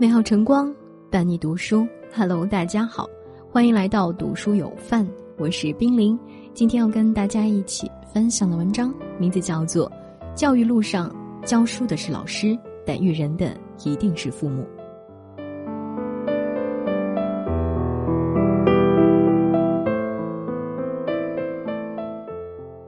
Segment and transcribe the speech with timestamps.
[0.00, 0.74] 美好晨光
[1.10, 3.06] 伴你读书，Hello，大家好，
[3.50, 5.06] 欢迎来到读书有范，
[5.36, 6.18] 我是冰凌。
[6.54, 9.92] 今天要跟大家一起分享的文章名字叫做
[10.34, 14.62] 《教育路上教书的是老师，但育人的一定是父母》。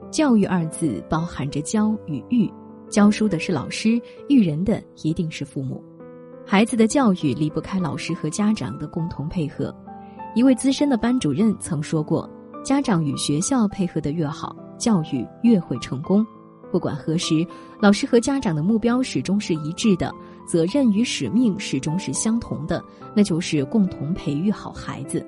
[0.09, 2.51] 教育二字包含着教与育，
[2.89, 5.79] 教书的是老师，育人的一定是父母。
[6.45, 9.73] 孩子的教育离不开老师和家长的共同配合。
[10.35, 12.29] 一位资深的班主任曾说过
[12.63, 16.25] ：“家长与学校配合的越好，教育越会成功。
[16.71, 17.45] 不管何时，
[17.79, 20.13] 老师和家长的目标始终是一致的，
[20.45, 22.83] 责任与使命始终是相同的，
[23.15, 25.25] 那就是共同培育好孩子。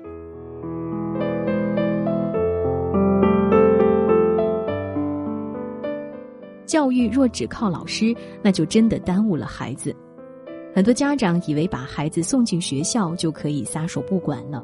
[6.66, 9.96] 教育若只靠老师，那就真的耽误了孩子。”
[10.76, 14.62] 很多家长以为把孩子送进学校就可以撒手不管了，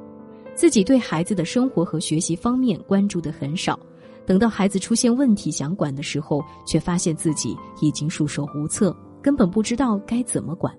[0.55, 3.81] 自己对孩子的生活和学习方面关注的很少，
[4.27, 10.71] 等到孩子出现问题想管的时候，却发现自己已经束手无策，根本不知道该怎么管。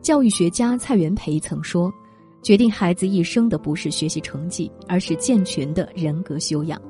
[0.00, 1.92] 教育学家蔡元培曾说
[2.40, 6.80] ：“决定孩子一生的不是学习成绩，而是健全的人格修养。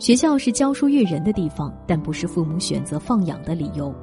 [0.00, 3.94] 学校是教书育人的地方，但不是父母选择放养的理由。”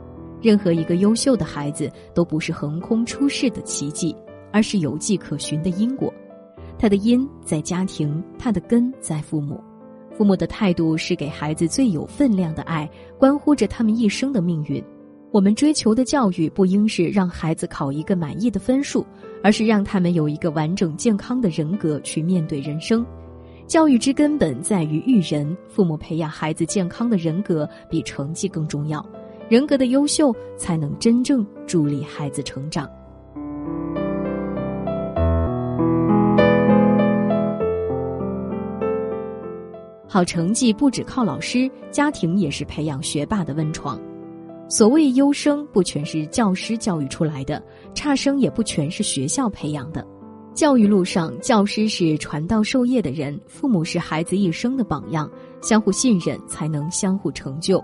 [0.41, 4.15] 任何一个优秀的孩子都不是横空出世的奇迹，
[4.51, 6.13] 而是有迹可循的因果。
[6.77, 9.59] 他的因在家庭，他的根在父母。
[10.15, 14.83] 父母的态度是给孩子最有分量的爱，关乎着他们一生的命运。
[15.29, 19.05] 我们追求的教育不应是让孩子考一个满意的分数，
[19.43, 23.05] 而是让他们有一个完整健康的人格去面对人生。
[23.67, 29.05] 教育之根本在于育人，父母培养孩子健康的人格比成绩更重要。
[29.49, 32.89] 人格的优秀，才能真正助力孩子成长。
[40.09, 43.99] 好成绩不只靠老师，家庭也是培养学霸的温床。
[44.67, 47.61] 所谓优生，不全是教师教育出来的；
[47.93, 50.05] 差生也不全是学校培养的。
[50.53, 55.29] 教育路上，教师是传道授业的人，父母是孩子一生的榜样，
[55.61, 57.81] 相互信任，才能相互成就。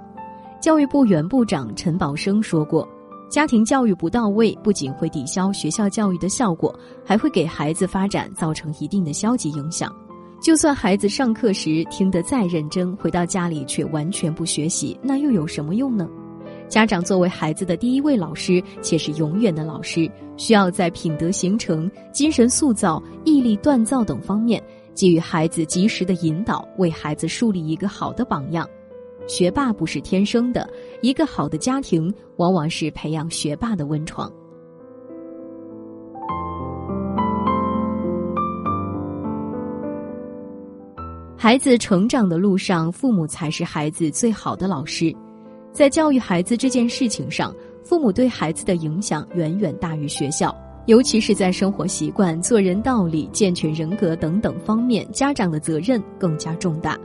[0.64, 2.88] 教育部原部长陈宝生说过
[3.28, 9.94] ：“家庭教育不到位，不仅会抵消学校教育的效果，还会给孩子发展造成一定的消极影响。
[10.42, 16.08] 就算孩子上课时听得再认真，回到家里却完全不学习，那又有什么用呢？
[16.70, 24.64] 家长作为孩子的第一位老师，且是永远的老师，需要在品德形成、精神塑造、毅力锻造等方面，
[24.96, 28.66] 给予孩子及时的引导，为孩子树立一个好的榜样。”
[29.28, 30.70] 学霸不是天生的，
[31.02, 34.32] 一个好的家庭往往是培养学霸的温床。
[41.36, 45.14] 孩子成长的路上，父母才是孩子最好的老师。
[45.72, 56.98] 在教育孩子这件事情上，父母对孩子的影响远远大于学校，尤其是在生活习惯、做人道理、健全人格等等方面，家长的责任更加重大。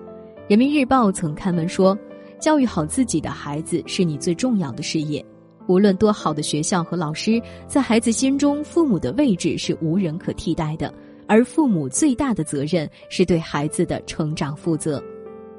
[0.48, 1.98] 人民日报曾刊文说。
[2.38, 5.24] 教育好自己的孩子是你最重要的事业。
[5.66, 10.92] 无论多好的学校和老师，在孩子心中，父母的位置是无人可替代的。
[11.26, 15.02] 而父母最大的责任是对孩子的成长负责。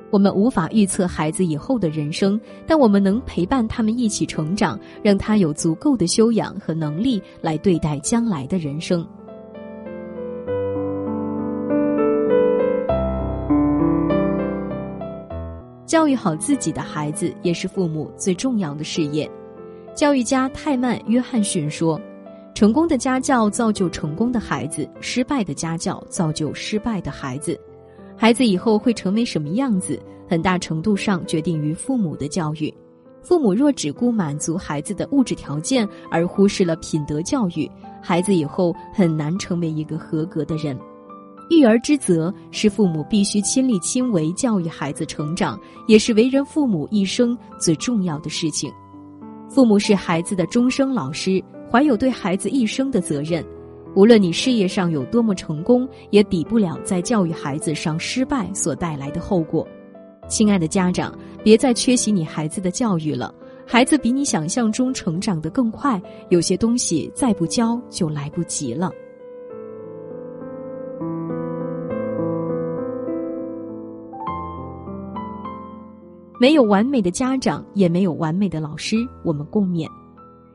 [0.10, 9.08] 我们无法预测孩子以后的人生，但我们能陪伴他们一起成长，让他有足够的修养和能力来对待将来的人生。
[15.90, 19.28] 教育好自己的孩子，也是父母最重要的事业。
[19.96, 22.00] 教育家泰曼·约翰逊说
[22.54, 27.60] ：“成功的家教造就成功的孩子，失败的家教造就失败的孩子。
[28.16, 32.72] 孩子以后会成为什么样子，很大程度上决定于父母的教育。
[33.24, 37.68] 父母若只顾满足孩子的物质条件，而忽视了品德教育，
[38.00, 40.78] 孩子以后很难成为一个合格的人。”
[41.50, 48.72] 育儿之责是父母必须亲力亲为教育孩子成长，也是为人父母一生最重要的事情。
[49.50, 53.44] 父母是孩子的终生老师，怀有对孩子一生的责任。
[53.96, 59.68] 无论你事业上有多么成功，也抵不了在教育孩子上失败所带来的后果。
[60.28, 63.34] 亲爱的家长，别再缺席你孩子的教育了。
[63.66, 66.00] 孩子比你想象中成长得更快，
[66.30, 68.92] 有些东西再不教就来不及了。
[76.40, 79.86] 没有完美的家长，也没有完美的老师，我们共勉。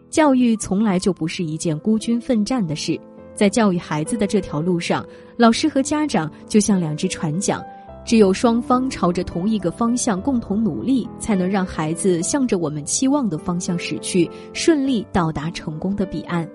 [0.09, 2.99] 教育从来就不是一件孤军奋战的事，
[3.35, 7.63] 在教育孩子的这条路上，老师和家长就像两只船桨，
[8.03, 16.49] 只有双方朝着同一个方向共同努力，才能让孩子向着我们期望的方向驶去，顺利到达成功的彼岸。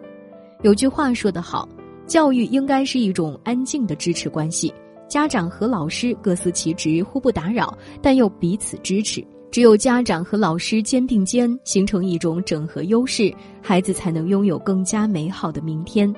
[0.64, 1.70] 有句话说得好，
[2.08, 4.74] 教育应该是一种安静的支持关系。
[5.10, 9.26] 家长和老师各司其职，互不打扰，但又彼此支持。
[9.52, 16.14] 只有家长和老师肩并肩，形成一种整合优势，孩子才能拥有更加美好的明天。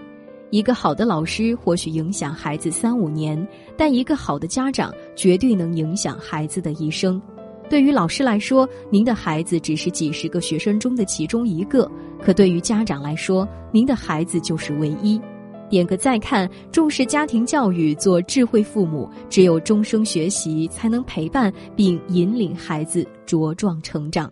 [0.49, 3.47] 一个好的老师或许影响孩子三五年，
[3.77, 7.21] 但一个好的家长绝对能影响孩子的一生。
[7.69, 11.89] 对于老师来说，您的孩子只是几十个学生中的其中一个；
[12.21, 15.21] 可对于家长来说，您的孩子就是唯一。
[15.71, 19.09] 点个再看，重视家庭教育，做智慧父母。
[19.29, 24.29] 只有终生学习，才能陪伴并引领孩子茁壮成长。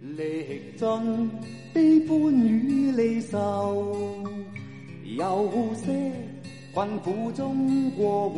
[0.00, 1.30] 历尽
[1.72, 3.94] 悲欢与离愁，
[5.16, 6.12] 有些
[6.74, 8.36] 困苦中过活，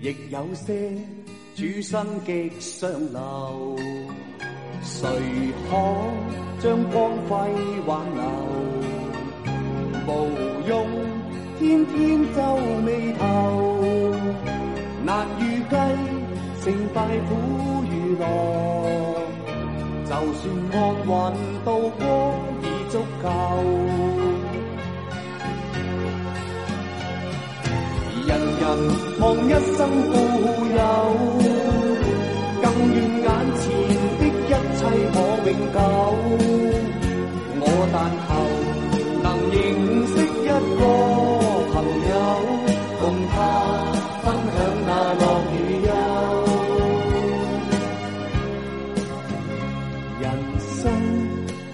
[0.00, 0.96] 亦有些
[1.54, 3.76] 处身极上流。
[4.82, 5.08] 谁
[5.68, 5.76] 可
[6.62, 7.36] 将光辉
[7.86, 8.65] 挽留？
[10.06, 10.10] 无
[10.68, 10.86] 用
[11.58, 11.94] 天天
[12.34, 12.38] 皱
[12.84, 13.22] 眉头，
[15.04, 15.74] 难预计
[16.62, 16.96] 成败
[17.28, 18.22] 苦与乐。
[20.04, 21.10] 就算安运
[21.64, 21.68] 渡
[21.98, 22.00] 过
[22.62, 23.24] 已足够。
[28.26, 28.30] 人
[28.60, 28.62] 人
[29.20, 29.78] 望一生
[30.12, 30.14] 富
[30.76, 30.80] 有，
[32.62, 32.64] 更
[32.94, 33.26] 愿眼
[33.56, 33.64] 前
[34.18, 34.78] 的一切
[35.12, 35.14] 可
[35.50, 35.76] 永久。
[37.58, 37.62] 我
[37.92, 37.94] 但
[38.28, 38.55] 求。
[40.58, 40.82] 一个
[41.72, 41.74] 朋
[42.08, 42.12] 友，
[43.00, 43.34] 共他
[44.22, 45.22] 分享那乐
[45.52, 45.54] 与
[45.86, 45.88] 忧。
[50.20, 50.24] 人
[50.58, 50.74] 生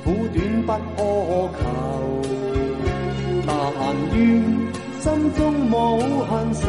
[0.02, 0.36] 苦短
[0.66, 1.00] 不苛
[1.58, 1.64] 求，
[3.46, 3.50] 但
[4.14, 4.18] 愿
[5.00, 5.04] 心
[5.34, 5.40] 中
[5.70, 5.72] 无
[6.24, 6.62] 恨愁。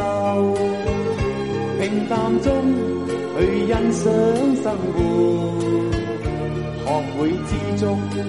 [1.79, 2.47] 平淡中
[3.37, 4.01] 去欣赏
[4.61, 4.97] 生活，
[6.85, 6.87] 学
[7.17, 7.81] 会知足，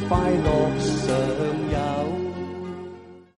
[0.09, 0.47] 快乐
[0.81, 1.94] 常。